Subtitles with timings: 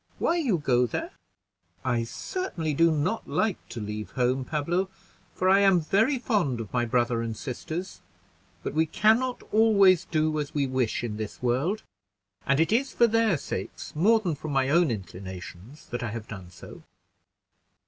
[0.17, 1.11] Why you go there?"
[1.85, 4.89] "I certainly do not like to leave home, Pablo,
[5.35, 8.01] for I am very fond of my brother and sisters;
[8.63, 11.83] but we can not always do as we wish in this world,
[12.47, 16.27] and it is for their sakes, more than from my own inclinations, that I have
[16.27, 16.81] done so."